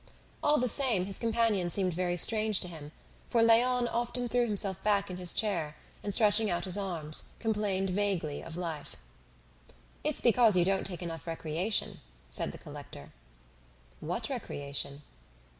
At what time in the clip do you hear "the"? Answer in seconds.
0.57-0.67, 12.51-12.57